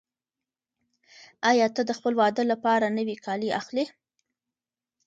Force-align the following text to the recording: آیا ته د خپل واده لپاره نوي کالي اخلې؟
آیا 1.49 1.67
ته 1.75 1.81
د 1.85 1.91
خپل 1.97 2.13
واده 2.21 2.43
لپاره 2.51 2.95
نوي 2.97 3.15
کالي 3.25 3.49
اخلې؟ 3.59 3.85